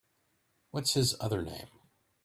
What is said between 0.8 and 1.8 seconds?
his other name?